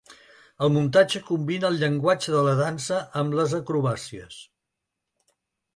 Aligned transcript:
El 0.67 0.71
muntatge 0.77 1.21
combina 1.27 1.69
el 1.69 1.77
llenguatge 1.83 2.33
de 2.37 2.41
la 2.49 2.57
dansa 2.63 2.99
amb 3.23 3.39
les 3.41 3.55
acrobàcies. 3.61 4.41